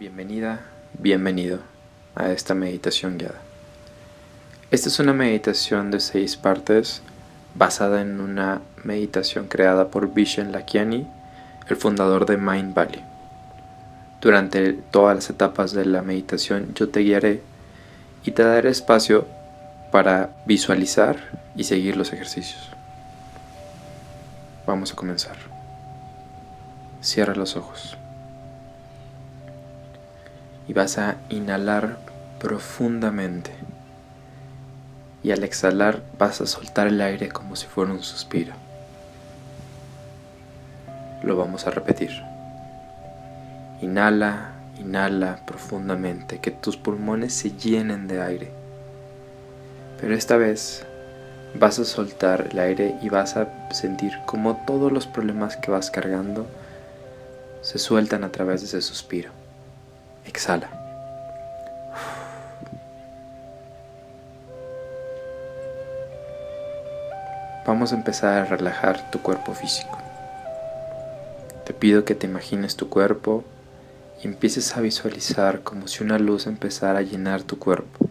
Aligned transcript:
Bienvenida, 0.00 0.60
bienvenido 0.98 1.58
a 2.14 2.30
esta 2.30 2.54
meditación 2.54 3.18
guiada. 3.18 3.42
Esta 4.70 4.88
es 4.88 4.98
una 4.98 5.12
meditación 5.12 5.90
de 5.90 6.00
seis 6.00 6.38
partes 6.38 7.02
basada 7.54 8.00
en 8.00 8.18
una 8.22 8.62
meditación 8.82 9.46
creada 9.46 9.88
por 9.88 10.14
Vishen 10.14 10.52
Lakiani, 10.52 11.06
el 11.68 11.76
fundador 11.76 12.24
de 12.24 12.38
Mind 12.38 12.72
Valley. 12.72 13.04
Durante 14.22 14.72
todas 14.72 15.16
las 15.16 15.28
etapas 15.28 15.72
de 15.72 15.84
la 15.84 16.00
meditación 16.00 16.72
yo 16.72 16.88
te 16.88 17.00
guiaré 17.00 17.42
y 18.24 18.30
te 18.30 18.42
daré 18.42 18.70
espacio 18.70 19.26
para 19.92 20.30
visualizar 20.46 21.18
y 21.54 21.64
seguir 21.64 21.98
los 21.98 22.14
ejercicios. 22.14 22.70
Vamos 24.66 24.94
a 24.94 24.96
comenzar. 24.96 25.36
Cierra 27.02 27.34
los 27.34 27.54
ojos 27.54 27.98
y 30.70 30.72
vas 30.72 30.98
a 30.98 31.16
inhalar 31.30 31.98
profundamente. 32.38 33.50
Y 35.20 35.32
al 35.32 35.42
exhalar 35.42 36.00
vas 36.16 36.40
a 36.40 36.46
soltar 36.46 36.86
el 36.86 37.00
aire 37.00 37.28
como 37.28 37.56
si 37.56 37.66
fuera 37.66 37.90
un 37.90 38.04
suspiro. 38.04 38.52
Lo 41.24 41.36
vamos 41.36 41.66
a 41.66 41.72
repetir. 41.72 42.12
Inhala, 43.82 44.52
inhala 44.78 45.44
profundamente, 45.44 46.38
que 46.38 46.52
tus 46.52 46.76
pulmones 46.76 47.34
se 47.34 47.50
llenen 47.50 48.06
de 48.06 48.22
aire. 48.22 48.52
Pero 50.00 50.14
esta 50.14 50.36
vez 50.36 50.86
vas 51.58 51.80
a 51.80 51.84
soltar 51.84 52.46
el 52.52 52.60
aire 52.60 52.94
y 53.02 53.08
vas 53.08 53.36
a 53.36 53.72
sentir 53.72 54.12
como 54.24 54.64
todos 54.68 54.92
los 54.92 55.08
problemas 55.08 55.56
que 55.56 55.72
vas 55.72 55.90
cargando 55.90 56.46
se 57.60 57.80
sueltan 57.80 58.22
a 58.22 58.30
través 58.30 58.60
de 58.60 58.68
ese 58.68 58.82
suspiro. 58.82 59.39
Exhala. 60.24 60.68
Vamos 67.66 67.92
a 67.92 67.94
empezar 67.94 68.38
a 68.38 68.44
relajar 68.46 69.10
tu 69.10 69.20
cuerpo 69.20 69.54
físico. 69.54 69.98
Te 71.64 71.72
pido 71.72 72.04
que 72.04 72.14
te 72.14 72.26
imagines 72.26 72.74
tu 72.74 72.88
cuerpo 72.88 73.44
y 74.22 74.26
empieces 74.26 74.76
a 74.76 74.80
visualizar 74.80 75.60
como 75.60 75.86
si 75.86 76.02
una 76.02 76.18
luz 76.18 76.46
empezara 76.46 76.98
a 76.98 77.02
llenar 77.02 77.42
tu 77.42 77.58
cuerpo, 77.58 78.08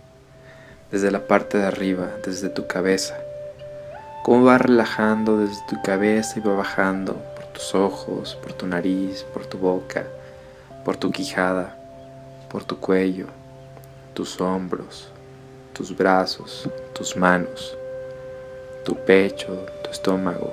desde 0.91 1.11
la 1.11 1.27
parte 1.27 1.57
de 1.57 1.65
arriba, 1.65 2.07
desde 2.25 2.49
tu 2.49 2.67
cabeza. 2.67 3.17
Cómo 4.23 4.45
va 4.45 4.59
relajando 4.59 5.39
desde 5.39 5.61
tu 5.67 5.81
cabeza 5.81 6.39
y 6.39 6.41
va 6.41 6.55
bajando 6.55 7.15
por 7.35 7.45
tus 7.47 7.75
ojos, 7.75 8.37
por 8.41 8.53
tu 8.53 8.65
nariz, 8.65 9.25
por 9.33 9.45
tu 9.45 9.57
boca, 9.57 10.05
por 10.85 10.95
tu 10.95 11.11
quijada, 11.11 11.75
por 12.49 12.63
tu 12.63 12.77
cuello, 12.79 13.27
tus 14.13 14.39
hombros, 14.41 15.09
tus 15.73 15.95
brazos, 15.95 16.69
tus 16.93 17.15
manos, 17.15 17.77
tu 18.83 18.95
pecho, 18.95 19.65
tu 19.83 19.91
estómago, 19.91 20.51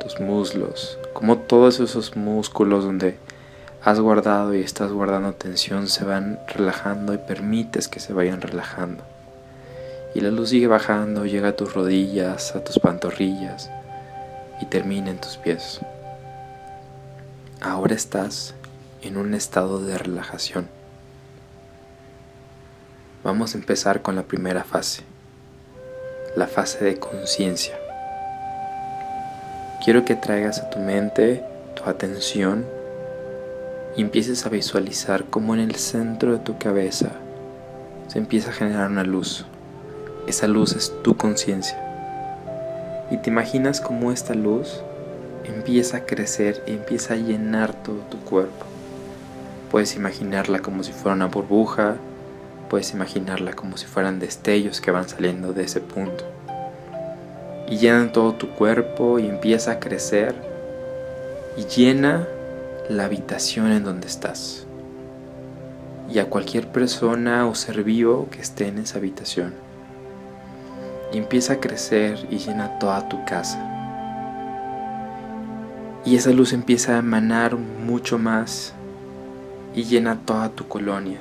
tus 0.00 0.20
muslos, 0.20 0.98
como 1.12 1.38
todos 1.38 1.80
esos 1.80 2.16
músculos 2.16 2.84
donde 2.84 3.18
has 3.82 3.98
guardado 3.98 4.54
y 4.54 4.60
estás 4.60 4.92
guardando 4.92 5.32
tensión 5.32 5.88
se 5.88 6.04
van 6.04 6.38
relajando 6.48 7.14
y 7.14 7.18
permites 7.18 7.88
que 7.88 8.00
se 8.00 8.12
vayan 8.12 8.40
relajando. 8.40 9.04
Y 10.14 10.20
la 10.20 10.30
luz 10.30 10.50
sigue 10.50 10.66
bajando, 10.66 11.24
llega 11.24 11.50
a 11.50 11.56
tus 11.56 11.72
rodillas, 11.72 12.54
a 12.56 12.64
tus 12.64 12.78
pantorrillas 12.78 13.70
y 14.60 14.66
termina 14.66 15.10
en 15.10 15.20
tus 15.20 15.36
pies. 15.36 15.80
Ahora 17.60 17.94
estás 17.94 18.54
en 19.02 19.16
un 19.16 19.34
estado 19.34 19.80
de 19.80 19.96
relajación. 19.96 20.79
Vamos 23.22 23.54
a 23.54 23.58
empezar 23.58 24.00
con 24.00 24.16
la 24.16 24.22
primera 24.22 24.64
fase, 24.64 25.02
la 26.36 26.46
fase 26.46 26.82
de 26.82 26.98
conciencia. 26.98 27.78
Quiero 29.84 30.06
que 30.06 30.16
traigas 30.16 30.58
a 30.58 30.70
tu 30.70 30.78
mente 30.78 31.44
tu 31.76 31.84
atención 31.84 32.64
y 33.94 34.00
empieces 34.00 34.46
a 34.46 34.48
visualizar 34.48 35.26
cómo 35.26 35.52
en 35.52 35.60
el 35.60 35.74
centro 35.74 36.32
de 36.32 36.38
tu 36.38 36.56
cabeza 36.56 37.10
se 38.08 38.18
empieza 38.18 38.50
a 38.50 38.54
generar 38.54 38.90
una 38.90 39.04
luz. 39.04 39.44
Esa 40.26 40.48
luz 40.48 40.72
es 40.74 40.90
tu 41.02 41.18
conciencia. 41.18 41.78
Y 43.10 43.18
te 43.18 43.28
imaginas 43.28 43.82
cómo 43.82 44.12
esta 44.12 44.32
luz 44.32 44.80
empieza 45.44 45.98
a 45.98 46.06
crecer 46.06 46.62
y 46.66 46.72
empieza 46.72 47.12
a 47.12 47.18
llenar 47.18 47.74
todo 47.82 47.98
tu 48.10 48.16
cuerpo. 48.20 48.64
Puedes 49.70 49.94
imaginarla 49.94 50.60
como 50.60 50.82
si 50.82 50.92
fuera 50.92 51.16
una 51.16 51.26
burbuja, 51.26 51.96
Puedes 52.70 52.92
imaginarla 52.92 53.54
como 53.54 53.76
si 53.76 53.86
fueran 53.86 54.20
destellos 54.20 54.80
que 54.80 54.92
van 54.92 55.08
saliendo 55.08 55.52
de 55.52 55.64
ese 55.64 55.80
punto. 55.80 56.24
Y 57.68 57.78
llenan 57.78 58.12
todo 58.12 58.34
tu 58.34 58.50
cuerpo 58.50 59.18
y 59.18 59.26
empieza 59.26 59.72
a 59.72 59.80
crecer 59.80 60.36
y 61.56 61.64
llena 61.64 62.28
la 62.88 63.06
habitación 63.06 63.72
en 63.72 63.82
donde 63.82 64.06
estás. 64.06 64.68
Y 66.08 66.20
a 66.20 66.26
cualquier 66.26 66.68
persona 66.68 67.48
o 67.48 67.56
ser 67.56 67.82
vivo 67.82 68.28
que 68.30 68.40
esté 68.40 68.68
en 68.68 68.78
esa 68.78 68.98
habitación. 68.98 69.52
Y 71.12 71.18
empieza 71.18 71.54
a 71.54 71.60
crecer 71.60 72.24
y 72.30 72.38
llena 72.38 72.78
toda 72.78 73.08
tu 73.08 73.24
casa. 73.24 73.58
Y 76.04 76.14
esa 76.14 76.30
luz 76.30 76.52
empieza 76.52 76.94
a 76.94 76.98
emanar 76.98 77.56
mucho 77.56 78.16
más 78.16 78.74
y 79.74 79.82
llena 79.82 80.20
toda 80.24 80.50
tu 80.50 80.68
colonia 80.68 81.18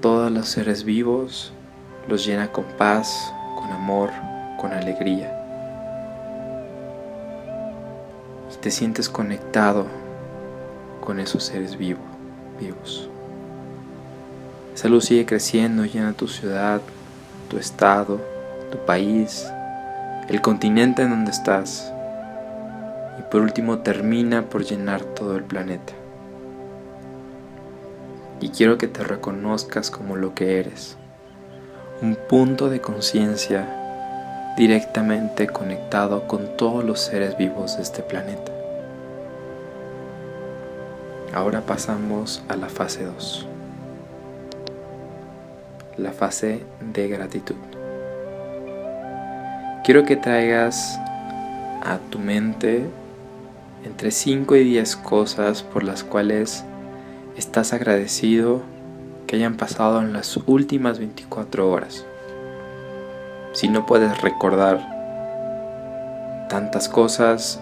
todos 0.00 0.30
los 0.30 0.48
seres 0.48 0.84
vivos, 0.84 1.52
los 2.08 2.24
llena 2.24 2.52
con 2.52 2.64
paz, 2.64 3.32
con 3.56 3.70
amor, 3.72 4.10
con 4.58 4.72
alegría. 4.72 5.34
Y 8.52 8.56
te 8.60 8.70
sientes 8.70 9.08
conectado 9.08 9.86
con 11.04 11.20
esos 11.20 11.44
seres 11.44 11.76
vivos, 11.76 12.04
vivos. 12.60 13.08
Esa 14.74 14.88
luz 14.88 15.06
sigue 15.06 15.26
creciendo, 15.26 15.84
llena 15.84 16.12
tu 16.12 16.28
ciudad, 16.28 16.80
tu 17.48 17.58
estado, 17.58 18.20
tu 18.70 18.78
país, 18.86 19.46
el 20.28 20.40
continente 20.40 21.02
en 21.02 21.10
donde 21.10 21.32
estás. 21.32 21.92
Y 23.18 23.22
por 23.30 23.40
último 23.40 23.78
termina 23.78 24.42
por 24.42 24.64
llenar 24.64 25.02
todo 25.02 25.36
el 25.36 25.42
planeta 25.42 25.92
y 28.40 28.50
quiero 28.50 28.78
que 28.78 28.88
te 28.88 29.02
reconozcas 29.02 29.90
como 29.90 30.16
lo 30.16 30.34
que 30.34 30.60
eres, 30.60 30.96
un 32.02 32.16
punto 32.16 32.70
de 32.70 32.80
conciencia 32.80 34.54
directamente 34.56 35.46
conectado 35.46 36.26
con 36.26 36.56
todos 36.56 36.84
los 36.84 37.00
seres 37.00 37.36
vivos 37.36 37.76
de 37.76 37.82
este 37.82 38.02
planeta. 38.02 38.52
Ahora 41.34 41.60
pasamos 41.60 42.42
a 42.48 42.56
la 42.56 42.68
fase 42.68 43.04
2, 43.04 43.46
la 45.96 46.12
fase 46.12 46.62
de 46.80 47.08
gratitud. 47.08 47.56
Quiero 49.84 50.04
que 50.04 50.16
traigas 50.16 50.98
a 51.82 51.98
tu 52.10 52.18
mente 52.18 52.84
entre 53.84 54.10
5 54.10 54.56
y 54.56 54.64
10 54.64 54.96
cosas 54.96 55.62
por 55.62 55.84
las 55.84 56.04
cuales 56.04 56.64
estás 57.38 57.72
agradecido 57.72 58.62
que 59.28 59.36
hayan 59.36 59.56
pasado 59.56 60.00
en 60.00 60.12
las 60.12 60.36
últimas 60.46 60.98
24 60.98 61.70
horas. 61.70 62.04
Si 63.52 63.68
no 63.68 63.86
puedes 63.86 64.20
recordar 64.22 64.80
tantas 66.50 66.88
cosas, 66.88 67.60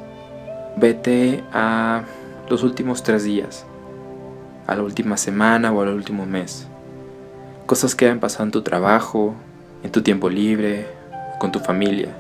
vete 0.77 1.45
a 1.53 2.05
los 2.49 2.63
últimos 2.63 3.03
tres 3.03 3.25
días, 3.25 3.67
a 4.67 4.75
la 4.75 4.83
última 4.83 5.19
semana 5.19 5.71
o 5.73 5.83
al 5.83 5.89
último 5.91 6.25
mes. 6.25 6.67
Cosas 7.67 7.95
que 7.95 8.07
hayan 8.07 8.21
pasado 8.21 8.45
en 8.45 8.53
tu 8.53 8.63
trabajo, 8.63 9.35
en 9.83 9.93
tu 9.93 10.01
tiempo 10.01 10.31
libre, 10.31 10.87
con 11.39 11.53
tu 11.53 11.59
familia. 11.59 12.17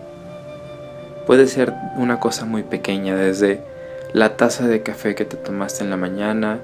Puede 1.26 1.46
ser 1.46 1.72
una 1.96 2.20
cosa 2.20 2.44
muy 2.44 2.64
pequeña, 2.64 3.16
desde 3.16 3.64
la 4.12 4.36
taza 4.36 4.69
de 4.69 4.82
café 4.82 5.14
que 5.14 5.25
te 5.25 5.38
tomaste 5.38 5.82
en 5.84 5.90
la 5.90 5.96
mañana, 5.96 6.60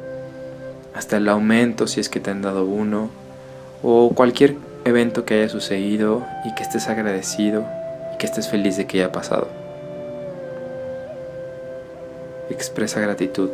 hasta 0.94 1.16
el 1.16 1.28
aumento 1.28 1.86
si 1.86 2.00
es 2.00 2.08
que 2.08 2.20
te 2.20 2.30
han 2.30 2.42
dado 2.42 2.64
uno, 2.64 3.10
o 3.82 4.10
cualquier 4.14 4.56
evento 4.84 5.24
que 5.24 5.34
haya 5.34 5.48
sucedido 5.48 6.24
y 6.44 6.54
que 6.54 6.62
estés 6.62 6.88
agradecido 6.88 7.64
y 8.14 8.18
que 8.18 8.26
estés 8.26 8.48
feliz 8.48 8.76
de 8.76 8.86
que 8.86 8.98
haya 8.98 9.12
pasado. 9.12 9.48
Expresa 12.50 13.00
gratitud. 13.00 13.50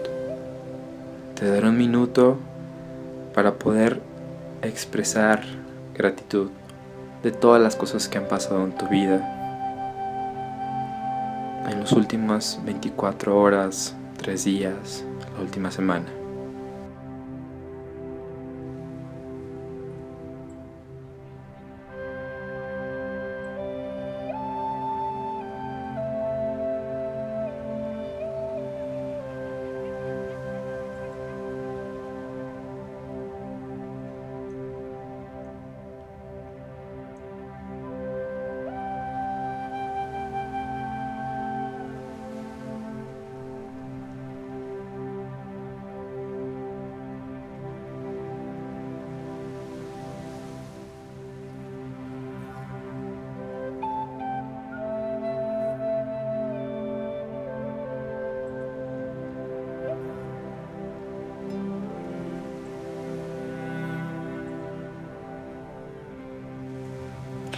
Te 1.38 1.49
daré 1.49 1.69
un 1.69 1.79
minuto 1.79 2.37
para 3.35 3.55
poder 3.55 4.00
expresar 4.62 5.43
gratitud 5.94 6.50
de 7.23 7.31
todas 7.31 7.62
las 7.62 7.76
cosas 7.76 8.08
que 8.08 8.19
han 8.19 8.26
pasado 8.26 8.64
en 8.64 8.73
tu 8.73 8.88
vida 8.88 9.35
en 11.70 11.81
las 11.81 11.93
últimas 11.93 12.61
24 12.64 13.38
horas, 13.38 13.94
3 14.19 14.44
días, 14.44 15.05
la 15.37 15.43
última 15.43 15.70
semana. 15.70 16.18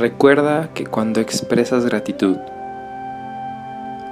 Recuerda 0.00 0.70
que 0.73 0.87
cuando 0.87 1.20
expresas 1.20 1.85
gratitud, 1.85 2.38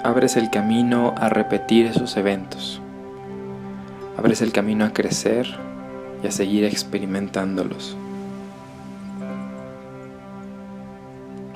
abres 0.05 0.37
el 0.37 0.51
camino 0.51 1.15
a 1.17 1.31
repetir 1.31 1.87
esos 1.87 2.19
eventos. 2.19 2.83
Abres 4.19 4.43
el 4.43 4.53
camino 4.53 4.85
a 4.85 4.93
crecer 4.93 5.47
y 6.23 6.27
a 6.27 6.31
seguir 6.31 6.65
experimentándolos. 6.65 7.97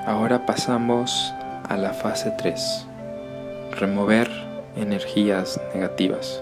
Ahora 0.07 0.47
pasamos 0.47 1.31
a 1.69 1.77
la 1.77 1.93
fase 1.93 2.33
3. 2.35 2.87
Remover 3.79 4.31
energías 4.75 5.61
negativas. 5.75 6.41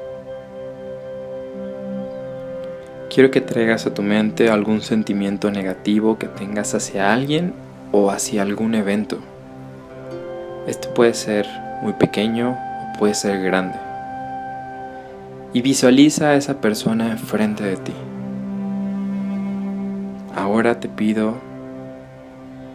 Quiero 3.14 3.32
que 3.32 3.42
traigas 3.42 3.86
a 3.86 3.94
tu 3.94 4.02
mente 4.02 4.50
algún 4.50 4.80
sentimiento 4.80 5.52
negativo 5.52 6.18
que 6.18 6.28
tengas 6.28 6.74
hacia 6.74 7.14
alguien 7.14 7.54
o 7.92 8.10
hacia 8.10 8.42
algún 8.42 8.76
evento. 8.76 9.18
Este 10.68 10.88
puede 10.88 11.14
ser 11.14 11.48
muy 11.82 11.94
pequeño 11.94 12.52
o 12.52 12.98
puede 12.98 13.14
ser 13.14 13.42
grande. 13.42 13.78
Y 15.54 15.62
visualiza 15.62 16.30
a 16.30 16.36
esa 16.36 16.62
persona 16.62 17.12
enfrente 17.12 17.64
de 17.64 17.78
ti. 17.78 17.94
Ahora 20.36 20.80
te 20.80 20.88
pido 20.88 21.36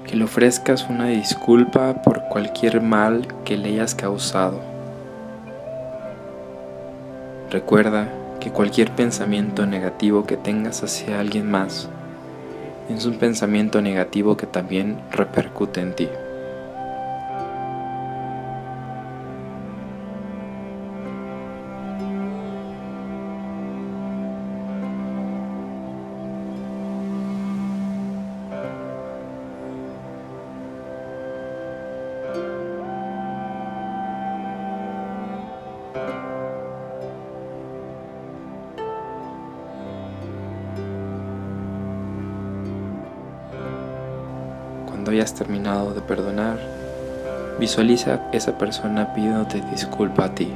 que 0.06 0.16
le 0.16 0.24
ofrezcas 0.24 0.86
una 0.88 1.06
disculpa 1.06 2.02
por 2.02 2.28
cualquier 2.28 2.80
mal 2.80 3.26
que 3.44 3.56
le 3.56 3.70
hayas 3.70 3.94
causado. 3.94 4.60
Recuerda 7.50 8.08
que 8.40 8.50
cualquier 8.50 8.90
pensamiento 8.90 9.66
negativo 9.66 10.26
que 10.26 10.36
tengas 10.36 10.82
hacia 10.82 11.18
alguien 11.18 11.50
más 11.50 11.88
es 12.88 13.04
un 13.04 13.18
pensamiento 13.18 13.80
negativo 13.82 14.36
que 14.36 14.46
también 14.46 15.00
repercute 15.10 15.80
en 15.80 15.94
ti. 15.94 16.08
Cuando 45.06 45.20
hayas 45.20 45.34
terminado 45.34 45.94
de 45.94 46.00
perdonar, 46.00 46.58
visualiza 47.60 48.22
esa 48.32 48.58
persona 48.58 49.14
pidiéndote 49.14 49.62
disculpa 49.70 50.24
a 50.24 50.34
ti. 50.34 50.48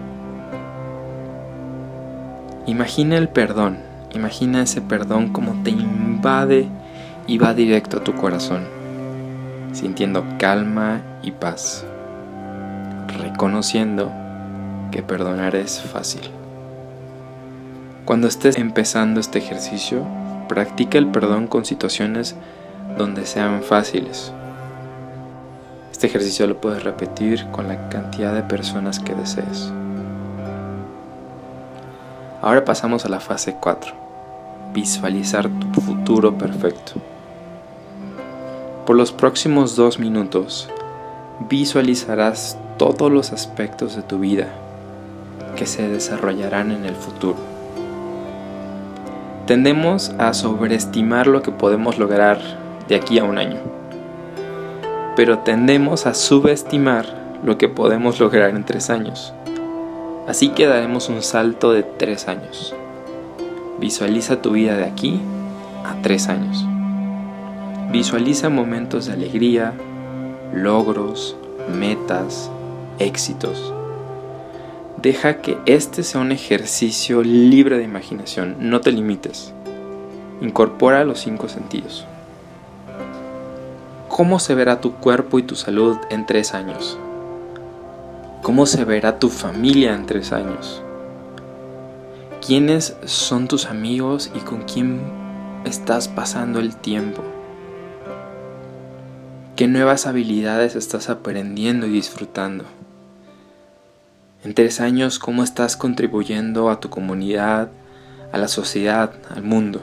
Imagina 2.66 3.16
el 3.16 3.28
perdón, 3.28 3.78
imagina 4.12 4.62
ese 4.62 4.80
perdón 4.80 5.28
como 5.28 5.62
te 5.62 5.70
invade 5.70 6.66
y 7.28 7.38
va 7.38 7.54
directo 7.54 7.98
a 7.98 8.02
tu 8.02 8.16
corazón, 8.16 8.64
sintiendo 9.72 10.24
calma 10.36 11.00
y 11.22 11.30
paz, 11.30 11.84
reconociendo 13.22 14.10
que 14.90 15.04
perdonar 15.04 15.54
es 15.54 15.80
fácil. 15.80 16.22
Cuando 18.04 18.26
estés 18.26 18.58
empezando 18.58 19.20
este 19.20 19.38
ejercicio, 19.38 20.04
practica 20.48 20.98
el 20.98 21.06
perdón 21.06 21.46
con 21.46 21.64
situaciones 21.64 22.34
donde 22.98 23.26
sean 23.26 23.62
fáciles, 23.62 24.32
este 26.00 26.06
ejercicio 26.06 26.46
lo 26.46 26.58
puedes 26.58 26.82
repetir 26.82 27.44
con 27.48 27.68
la 27.68 27.90
cantidad 27.90 28.32
de 28.32 28.42
personas 28.42 29.00
que 29.00 29.14
desees. 29.14 29.70
Ahora 32.40 32.64
pasamos 32.64 33.04
a 33.04 33.10
la 33.10 33.20
fase 33.20 33.56
4. 33.60 33.92
Visualizar 34.72 35.50
tu 35.74 35.82
futuro 35.82 36.38
perfecto. 36.38 36.94
Por 38.86 38.96
los 38.96 39.12
próximos 39.12 39.76
dos 39.76 39.98
minutos, 39.98 40.70
visualizarás 41.50 42.56
todos 42.78 43.12
los 43.12 43.32
aspectos 43.32 43.94
de 43.94 44.00
tu 44.00 44.20
vida 44.20 44.48
que 45.54 45.66
se 45.66 45.86
desarrollarán 45.86 46.72
en 46.72 46.86
el 46.86 46.94
futuro. 46.94 47.36
Tendemos 49.46 50.14
a 50.16 50.32
sobreestimar 50.32 51.26
lo 51.26 51.42
que 51.42 51.50
podemos 51.50 51.98
lograr 51.98 52.40
de 52.88 52.96
aquí 52.96 53.18
a 53.18 53.24
un 53.24 53.36
año 53.36 53.79
pero 55.20 55.40
tendemos 55.40 56.06
a 56.06 56.14
subestimar 56.14 57.04
lo 57.44 57.58
que 57.58 57.68
podemos 57.68 58.18
lograr 58.18 58.56
en 58.56 58.64
tres 58.64 58.88
años. 58.88 59.34
Así 60.26 60.48
que 60.48 60.64
daremos 60.64 61.10
un 61.10 61.20
salto 61.20 61.72
de 61.72 61.82
tres 61.82 62.26
años. 62.26 62.74
Visualiza 63.78 64.40
tu 64.40 64.52
vida 64.52 64.78
de 64.78 64.84
aquí 64.84 65.20
a 65.84 66.00
tres 66.00 66.28
años. 66.28 66.64
Visualiza 67.92 68.48
momentos 68.48 69.04
de 69.04 69.12
alegría, 69.12 69.74
logros, 70.54 71.36
metas, 71.78 72.50
éxitos. 72.98 73.74
Deja 75.02 75.42
que 75.42 75.58
este 75.66 76.02
sea 76.02 76.22
un 76.22 76.32
ejercicio 76.32 77.22
libre 77.22 77.76
de 77.76 77.84
imaginación, 77.84 78.56
no 78.58 78.80
te 78.80 78.90
limites. 78.90 79.52
Incorpora 80.40 81.04
los 81.04 81.20
cinco 81.20 81.50
sentidos. 81.50 82.06
¿Cómo 84.10 84.40
se 84.40 84.56
verá 84.56 84.80
tu 84.80 84.94
cuerpo 84.96 85.38
y 85.38 85.44
tu 85.44 85.54
salud 85.54 85.96
en 86.10 86.26
tres 86.26 86.52
años? 86.52 86.98
¿Cómo 88.42 88.66
se 88.66 88.84
verá 88.84 89.20
tu 89.20 89.28
familia 89.28 89.94
en 89.94 90.04
tres 90.04 90.32
años? 90.32 90.82
¿Quiénes 92.44 92.96
son 93.04 93.46
tus 93.46 93.66
amigos 93.66 94.32
y 94.34 94.40
con 94.40 94.62
quién 94.62 95.00
estás 95.64 96.08
pasando 96.08 96.58
el 96.58 96.74
tiempo? 96.74 97.22
¿Qué 99.54 99.68
nuevas 99.68 100.08
habilidades 100.08 100.74
estás 100.74 101.08
aprendiendo 101.08 101.86
y 101.86 101.90
disfrutando? 101.90 102.64
En 104.42 104.54
tres 104.54 104.80
años, 104.80 105.20
¿cómo 105.20 105.44
estás 105.44 105.76
contribuyendo 105.76 106.68
a 106.68 106.80
tu 106.80 106.90
comunidad, 106.90 107.70
a 108.32 108.38
la 108.38 108.48
sociedad, 108.48 109.12
al 109.30 109.44
mundo? 109.44 109.80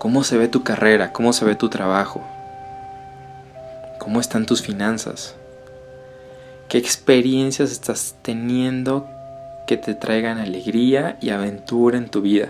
¿Cómo 0.00 0.24
se 0.24 0.38
ve 0.38 0.48
tu 0.48 0.62
carrera? 0.62 1.12
¿Cómo 1.12 1.34
se 1.34 1.44
ve 1.44 1.56
tu 1.56 1.68
trabajo? 1.68 2.26
¿Cómo 3.98 4.18
están 4.18 4.46
tus 4.46 4.62
finanzas? 4.62 5.34
¿Qué 6.70 6.78
experiencias 6.78 7.70
estás 7.70 8.14
teniendo 8.22 9.06
que 9.66 9.76
te 9.76 9.94
traigan 9.94 10.38
alegría 10.38 11.18
y 11.20 11.28
aventura 11.28 11.98
en 11.98 12.08
tu 12.08 12.22
vida? 12.22 12.48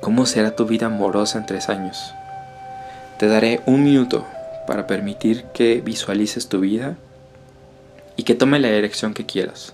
¿Cómo 0.00 0.26
será 0.26 0.56
tu 0.56 0.66
vida 0.66 0.86
amorosa 0.86 1.38
en 1.38 1.46
tres 1.46 1.68
años? 1.68 2.14
Te 3.20 3.28
daré 3.28 3.60
un 3.64 3.84
minuto 3.84 4.26
para 4.66 4.88
permitir 4.88 5.44
que 5.54 5.80
visualices 5.82 6.48
tu 6.48 6.58
vida 6.58 6.96
y 8.16 8.24
que 8.24 8.34
tome 8.34 8.58
la 8.58 8.72
dirección 8.72 9.14
que 9.14 9.24
quieras. 9.24 9.72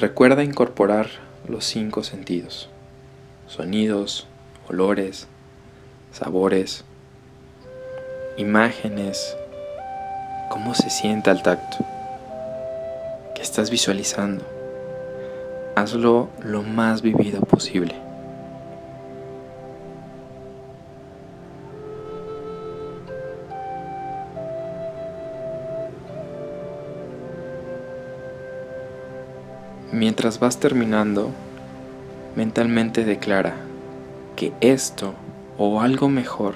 Recuerda 0.00 0.42
incorporar 0.42 1.08
los 1.46 1.66
cinco 1.66 2.02
sentidos, 2.02 2.70
sonidos, 3.46 4.26
olores, 4.66 5.28
sabores, 6.10 6.86
imágenes, 8.38 9.36
cómo 10.48 10.74
se 10.74 10.88
siente 10.88 11.28
al 11.28 11.42
tacto, 11.42 11.84
qué 13.34 13.42
estás 13.42 13.68
visualizando. 13.68 14.42
Hazlo 15.76 16.30
lo 16.42 16.62
más 16.62 17.02
vivido 17.02 17.42
posible. 17.42 17.94
Mientras 30.00 30.40
vas 30.40 30.58
terminando, 30.58 31.28
mentalmente 32.34 33.04
declara 33.04 33.52
que 34.34 34.54
esto 34.62 35.12
o 35.58 35.82
algo 35.82 36.08
mejor 36.08 36.54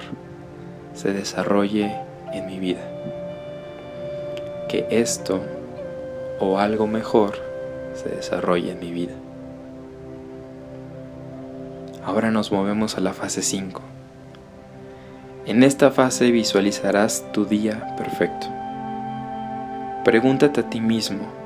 se 0.95 1.13
desarrolle 1.13 1.95
en 2.33 2.47
mi 2.47 2.57
vida. 2.57 2.81
Que 4.67 4.87
esto 4.89 5.43
o 6.39 6.57
algo 6.57 6.87
mejor 6.87 7.35
se 7.93 8.09
desarrolle 8.09 8.71
en 8.71 8.79
mi 8.79 8.91
vida. 8.91 9.13
Ahora 12.03 12.31
nos 12.31 12.51
movemos 12.51 12.97
a 12.97 13.01
la 13.01 13.13
fase 13.13 13.43
5. 13.43 13.79
En 15.45 15.61
esta 15.61 15.91
fase 15.91 16.31
visualizarás 16.31 17.31
tu 17.31 17.45
día 17.45 17.95
perfecto. 17.95 18.47
Pregúntate 20.03 20.61
a 20.61 20.69
ti 20.71 20.81
mismo, 20.81 21.44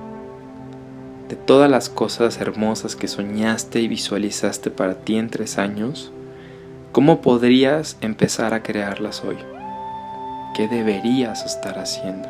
de 1.29 1.35
todas 1.35 1.69
las 1.69 1.89
cosas 1.89 2.41
hermosas 2.41 2.95
que 2.95 3.07
soñaste 3.07 3.81
y 3.81 3.87
visualizaste 3.87 4.71
para 4.71 4.95
ti 4.95 5.15
en 5.15 5.29
tres 5.29 5.59
años, 5.59 6.11
¿cómo 6.91 7.21
podrías 7.21 7.97
empezar 8.01 8.55
a 8.55 8.63
crearlas 8.63 9.23
hoy? 9.23 9.37
¿Qué 10.55 10.67
deberías 10.67 11.45
estar 11.45 11.77
haciendo? 11.77 12.27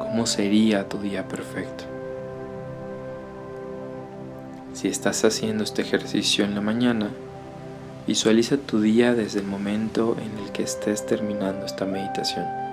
¿Cómo 0.00 0.26
sería 0.26 0.88
tu 0.88 0.98
día 0.98 1.28
perfecto? 1.28 1.84
Si 4.74 4.88
estás 4.88 5.24
haciendo 5.24 5.62
este 5.62 5.82
ejercicio 5.82 6.44
en 6.44 6.56
la 6.56 6.60
mañana, 6.60 7.10
visualiza 8.08 8.56
tu 8.56 8.80
día 8.80 9.14
desde 9.14 9.38
el 9.38 9.46
momento 9.46 10.16
en 10.20 10.44
el 10.44 10.50
que 10.50 10.64
estés 10.64 11.06
terminando 11.06 11.66
esta 11.66 11.84
meditación. 11.84 12.65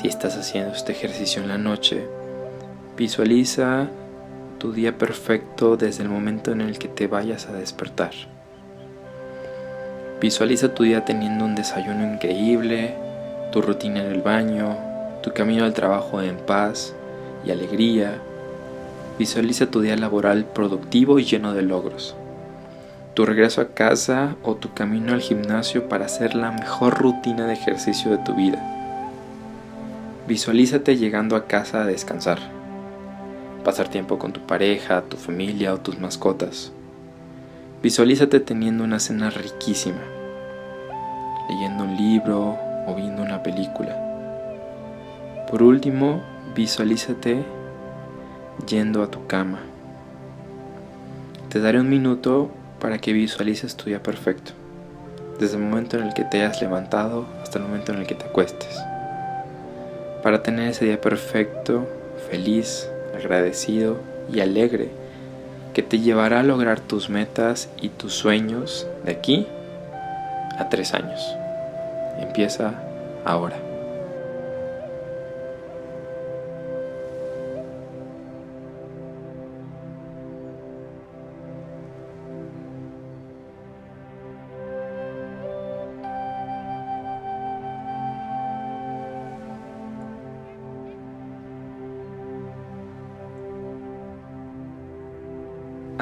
Si 0.00 0.08
estás 0.08 0.36
haciendo 0.36 0.74
este 0.74 0.92
ejercicio 0.92 1.42
en 1.42 1.48
la 1.48 1.58
noche, 1.58 2.06
visualiza 2.96 3.88
tu 4.58 4.72
día 4.72 4.96
perfecto 4.96 5.76
desde 5.76 6.02
el 6.02 6.08
momento 6.08 6.52
en 6.52 6.60
el 6.60 6.78
que 6.78 6.88
te 6.88 7.06
vayas 7.06 7.46
a 7.48 7.52
despertar. 7.52 8.12
Visualiza 10.20 10.74
tu 10.74 10.84
día 10.84 11.04
teniendo 11.04 11.44
un 11.44 11.54
desayuno 11.54 12.04
increíble, 12.04 12.94
tu 13.52 13.62
rutina 13.62 14.00
en 14.00 14.12
el 14.12 14.22
baño, 14.22 14.76
tu 15.22 15.32
camino 15.32 15.64
al 15.64 15.74
trabajo 15.74 16.22
en 16.22 16.36
paz 16.36 16.94
y 17.44 17.50
alegría, 17.50 18.20
Visualiza 19.18 19.70
tu 19.70 19.80
día 19.80 19.96
laboral 19.96 20.44
productivo 20.44 21.18
y 21.18 21.24
lleno 21.24 21.54
de 21.54 21.62
logros. 21.62 22.14
Tu 23.14 23.24
regreso 23.24 23.62
a 23.62 23.68
casa 23.68 24.36
o 24.42 24.56
tu 24.56 24.74
camino 24.74 25.14
al 25.14 25.22
gimnasio 25.22 25.88
para 25.88 26.04
hacer 26.04 26.34
la 26.34 26.52
mejor 26.52 26.98
rutina 26.98 27.46
de 27.46 27.54
ejercicio 27.54 28.10
de 28.10 28.18
tu 28.18 28.34
vida. 28.34 28.75
Visualízate 30.26 30.96
llegando 30.96 31.36
a 31.36 31.46
casa 31.46 31.82
a 31.82 31.86
descansar. 31.86 32.38
Pasar 33.62 33.86
tiempo 33.86 34.18
con 34.18 34.32
tu 34.32 34.40
pareja, 34.40 35.02
tu 35.02 35.16
familia 35.16 35.72
o 35.72 35.78
tus 35.78 36.00
mascotas. 36.00 36.72
Visualízate 37.80 38.40
teniendo 38.40 38.82
una 38.82 38.98
cena 38.98 39.30
riquísima, 39.30 40.02
leyendo 41.48 41.84
un 41.84 41.96
libro 41.96 42.58
o 42.88 42.94
viendo 42.96 43.22
una 43.22 43.44
película. 43.44 43.96
Por 45.48 45.62
último, 45.62 46.20
visualízate 46.56 47.44
yendo 48.66 49.04
a 49.04 49.10
tu 49.12 49.28
cama. 49.28 49.60
Te 51.50 51.60
daré 51.60 51.78
un 51.78 51.88
minuto 51.88 52.50
para 52.80 52.98
que 52.98 53.12
visualices 53.12 53.76
tu 53.76 53.84
día 53.84 54.02
perfecto, 54.02 54.50
desde 55.38 55.56
el 55.56 55.62
momento 55.62 55.96
en 55.96 56.08
el 56.08 56.14
que 56.14 56.24
te 56.24 56.42
hayas 56.42 56.60
levantado 56.60 57.26
hasta 57.44 57.60
el 57.60 57.66
momento 57.66 57.92
en 57.92 58.00
el 58.00 58.08
que 58.08 58.16
te 58.16 58.24
acuestes. 58.24 58.76
Para 60.26 60.42
tener 60.42 60.70
ese 60.70 60.86
día 60.86 61.00
perfecto, 61.00 61.86
feliz, 62.28 62.90
agradecido 63.16 64.00
y 64.28 64.40
alegre, 64.40 64.88
que 65.72 65.84
te 65.84 66.00
llevará 66.00 66.40
a 66.40 66.42
lograr 66.42 66.80
tus 66.80 67.08
metas 67.08 67.68
y 67.80 67.90
tus 67.90 68.14
sueños 68.14 68.88
de 69.04 69.12
aquí 69.12 69.46
a 70.58 70.68
tres 70.68 70.94
años. 70.94 71.24
Empieza 72.18 72.74
ahora. 73.24 73.65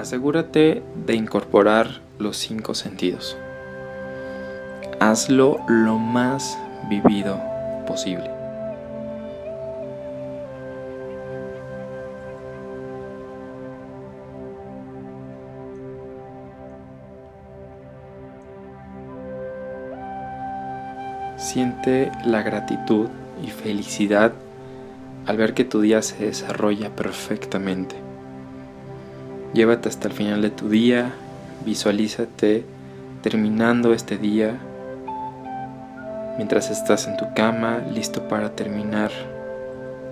Asegúrate 0.04 0.82
de 1.06 1.14
incorporar 1.14 2.02
los 2.18 2.36
cinco 2.36 2.74
sentidos. 2.74 3.38
Hazlo 5.00 5.60
lo 5.66 5.96
más 5.98 6.58
vivido 6.90 7.40
posible. 7.86 8.30
Siente 21.38 22.12
la 22.26 22.42
gratitud 22.42 23.08
y 23.42 23.48
felicidad 23.48 24.34
al 25.24 25.38
ver 25.38 25.54
que 25.54 25.64
tu 25.64 25.80
día 25.80 26.02
se 26.02 26.26
desarrolla 26.26 26.94
perfectamente. 26.94 28.13
Llévate 29.54 29.88
hasta 29.88 30.08
el 30.08 30.14
final 30.14 30.42
de 30.42 30.50
tu 30.50 30.68
día, 30.68 31.12
visualízate 31.64 32.64
terminando 33.22 33.94
este 33.94 34.18
día 34.18 34.58
mientras 36.36 36.72
estás 36.72 37.06
en 37.06 37.16
tu 37.16 37.32
cama 37.34 37.78
listo 37.94 38.26
para 38.26 38.56
terminar 38.56 39.12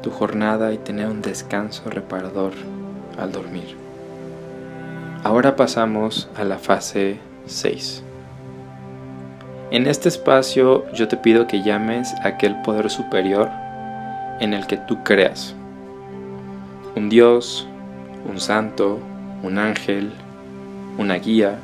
tu 0.00 0.12
jornada 0.12 0.72
y 0.72 0.78
tener 0.78 1.08
un 1.08 1.22
descanso 1.22 1.90
reparador 1.90 2.52
al 3.18 3.32
dormir. 3.32 3.76
Ahora 5.24 5.56
pasamos 5.56 6.28
a 6.36 6.44
la 6.44 6.58
fase 6.58 7.18
6. 7.46 8.04
En 9.72 9.88
este 9.88 10.08
espacio 10.08 10.88
yo 10.92 11.08
te 11.08 11.16
pido 11.16 11.48
que 11.48 11.64
llames 11.64 12.14
a 12.22 12.28
aquel 12.28 12.62
poder 12.62 12.90
superior 12.90 13.50
en 14.38 14.54
el 14.54 14.68
que 14.68 14.76
tú 14.76 15.02
creas. 15.02 15.56
Un 16.94 17.08
Dios, 17.08 17.66
un 18.30 18.38
santo, 18.38 19.00
un 19.42 19.58
ángel, 19.58 20.12
una 20.98 21.14
guía, 21.16 21.58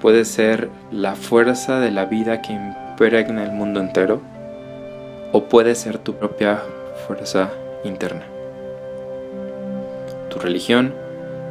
puede 0.00 0.24
ser 0.24 0.70
la 0.90 1.14
fuerza 1.14 1.78
de 1.80 1.90
la 1.90 2.06
vida 2.06 2.40
que 2.40 2.52
impregna 2.52 3.44
el 3.44 3.52
mundo 3.52 3.80
entero 3.80 4.20
o 5.32 5.44
puede 5.44 5.74
ser 5.74 5.98
tu 5.98 6.14
propia 6.14 6.62
fuerza 7.06 7.50
interna. 7.84 8.24
Tu 10.30 10.38
religión, 10.38 10.94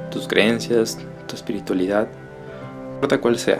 tus 0.09 0.27
creencias, 0.27 0.97
tu 1.27 1.35
espiritualidad, 1.35 2.07
no 2.87 2.93
importa 2.95 3.21
cuál 3.21 3.37
sea, 3.37 3.59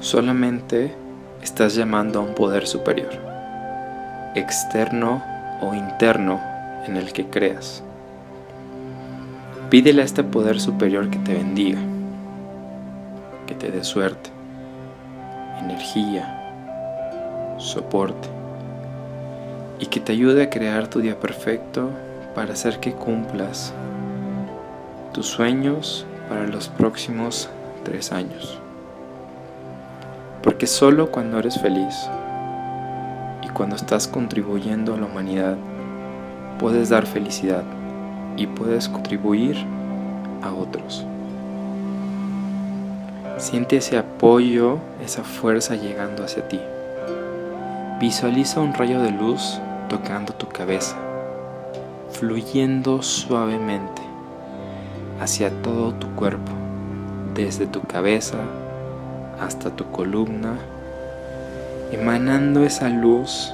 solamente 0.00 0.94
estás 1.42 1.74
llamando 1.74 2.20
a 2.20 2.22
un 2.22 2.34
poder 2.34 2.66
superior, 2.66 3.10
externo 4.34 5.22
o 5.62 5.74
interno 5.74 6.40
en 6.86 6.96
el 6.96 7.12
que 7.12 7.26
creas. 7.26 7.82
Pídele 9.70 10.02
a 10.02 10.04
este 10.04 10.24
poder 10.24 10.58
superior 10.58 11.10
que 11.10 11.18
te 11.20 11.32
bendiga, 11.32 11.78
que 13.46 13.54
te 13.54 13.70
dé 13.70 13.84
suerte, 13.84 14.30
energía, 15.60 17.54
soporte 17.56 18.28
y 19.78 19.86
que 19.86 20.00
te 20.00 20.10
ayude 20.10 20.42
a 20.42 20.50
crear 20.50 20.88
tu 20.88 20.98
día 20.98 21.20
perfecto 21.20 21.88
para 22.34 22.54
hacer 22.54 22.80
que 22.80 22.94
cumplas 22.94 23.72
tus 25.12 25.28
sueños 25.28 26.04
para 26.28 26.48
los 26.48 26.68
próximos 26.68 27.48
tres 27.84 28.10
años. 28.10 28.58
Porque 30.42 30.66
solo 30.66 31.12
cuando 31.12 31.38
eres 31.38 31.60
feliz 31.60 31.94
y 33.44 33.48
cuando 33.50 33.76
estás 33.76 34.08
contribuyendo 34.08 34.94
a 34.94 34.96
la 34.96 35.06
humanidad 35.06 35.56
puedes 36.58 36.88
dar 36.88 37.06
felicidad 37.06 37.62
y 38.36 38.46
puedes 38.46 38.88
contribuir 38.88 39.56
a 40.42 40.52
otros. 40.52 41.04
Siente 43.38 43.78
ese 43.78 43.96
apoyo, 43.96 44.78
esa 45.04 45.24
fuerza 45.24 45.74
llegando 45.74 46.24
hacia 46.24 46.46
ti. 46.48 46.60
Visualiza 47.98 48.60
un 48.60 48.74
rayo 48.74 49.00
de 49.02 49.10
luz 49.10 49.60
tocando 49.88 50.32
tu 50.34 50.46
cabeza, 50.46 50.96
fluyendo 52.12 53.02
suavemente 53.02 54.02
hacia 55.20 55.50
todo 55.62 55.92
tu 55.94 56.08
cuerpo, 56.14 56.52
desde 57.34 57.66
tu 57.66 57.82
cabeza 57.82 58.38
hasta 59.40 59.70
tu 59.70 59.90
columna, 59.90 60.58
emanando 61.92 62.64
esa 62.64 62.88
luz 62.88 63.52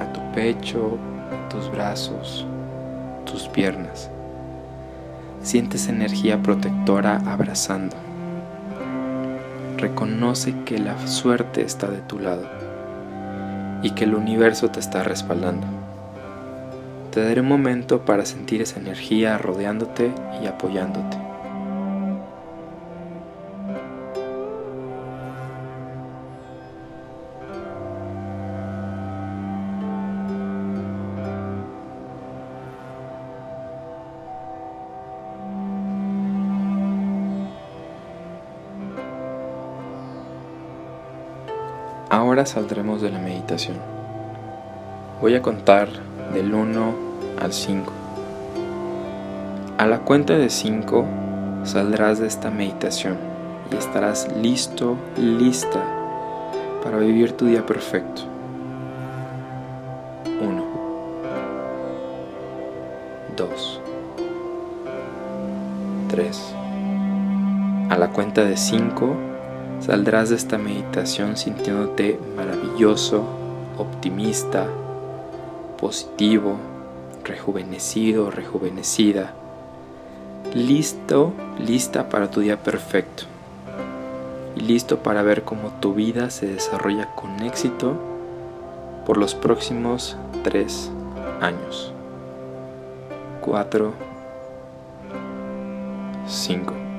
a 0.00 0.12
tu 0.12 0.20
pecho, 0.32 0.98
a 1.32 1.48
tus 1.48 1.70
brazos, 1.70 2.44
tus 3.30 3.48
piernas. 3.48 4.10
Sientes 5.42 5.88
energía 5.88 6.42
protectora 6.42 7.22
abrazando. 7.26 7.96
Reconoce 9.78 10.54
que 10.64 10.78
la 10.78 11.06
suerte 11.06 11.62
está 11.62 11.88
de 11.88 12.00
tu 12.00 12.18
lado 12.18 12.42
y 13.82 13.92
que 13.92 14.04
el 14.04 14.14
universo 14.14 14.70
te 14.70 14.80
está 14.80 15.02
respaldando. 15.02 15.66
Te 17.12 17.24
daré 17.24 17.40
un 17.40 17.48
momento 17.48 18.04
para 18.04 18.26
sentir 18.26 18.60
esa 18.62 18.78
energía 18.78 19.38
rodeándote 19.38 20.12
y 20.42 20.46
apoyándote. 20.46 21.29
Ahora 42.40 42.52
saldremos 42.52 43.02
de 43.02 43.10
la 43.10 43.18
meditación. 43.18 43.76
Voy 45.20 45.34
a 45.34 45.42
contar 45.42 45.90
del 46.32 46.54
1 46.54 46.94
al 47.38 47.52
5. 47.52 47.92
A 49.76 49.84
la 49.84 49.98
cuenta 49.98 50.38
de 50.38 50.48
5 50.48 51.04
saldrás 51.64 52.18
de 52.18 52.26
esta 52.26 52.50
meditación 52.50 53.18
y 53.70 53.76
estarás 53.76 54.26
listo, 54.38 54.96
lista 55.18 55.84
para 56.82 56.96
vivir 56.96 57.32
tu 57.32 57.44
día 57.44 57.66
perfecto. 57.66 58.22
1 60.24 60.64
2 63.36 63.80
3 66.08 66.54
A 67.90 67.98
la 67.98 68.08
cuenta 68.08 68.44
de 68.46 68.56
5 68.56 69.29
Saldrás 69.80 70.28
de 70.28 70.36
esta 70.36 70.58
meditación 70.58 71.38
sintiéndote 71.38 72.20
maravilloso, 72.36 73.24
optimista, 73.78 74.66
positivo, 75.78 76.56
rejuvenecido, 77.24 78.30
rejuvenecida, 78.30 79.32
listo, 80.54 81.32
lista 81.58 82.10
para 82.10 82.30
tu 82.30 82.40
día 82.40 82.62
perfecto 82.62 83.24
y 84.54 84.60
listo 84.60 84.98
para 84.98 85.22
ver 85.22 85.44
cómo 85.44 85.70
tu 85.80 85.94
vida 85.94 86.28
se 86.28 86.46
desarrolla 86.46 87.14
con 87.14 87.40
éxito 87.42 87.94
por 89.06 89.16
los 89.16 89.34
próximos 89.34 90.16
tres 90.42 90.90
años. 91.40 91.94
Cuatro, 93.40 93.94
cinco. 96.26 96.89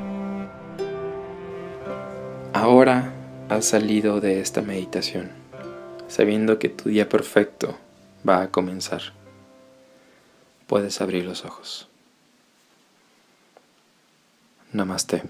Ahora 2.61 3.11
has 3.49 3.65
salido 3.65 4.21
de 4.21 4.39
esta 4.39 4.61
meditación, 4.61 5.31
sabiendo 6.07 6.59
que 6.59 6.69
tu 6.69 6.89
día 6.89 7.09
perfecto 7.09 7.75
va 8.23 8.43
a 8.43 8.51
comenzar. 8.51 9.01
Puedes 10.67 11.01
abrir 11.01 11.25
los 11.25 11.43
ojos. 11.43 11.87
Namaste. 14.73 15.23